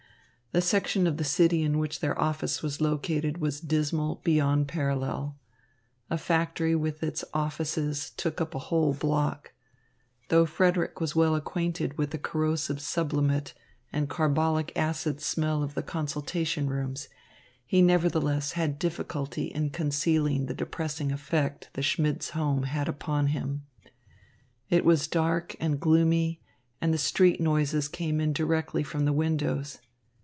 [0.53, 5.37] The section of the city in which their office was located was dismal beyond parallel.
[6.09, 9.53] A factory with its offices took up a whole block.
[10.27, 13.53] Though Frederick was well acquainted with the corrosive sublimate
[13.93, 17.07] and carbolic acid smell of consultation rooms,
[17.65, 23.63] he nevertheless had difficulty in concealing the depressing effect the Schmidts' home had upon him.
[24.69, 26.41] It was dark and gloomy,
[26.81, 29.79] and the street noises came in directly from the windows.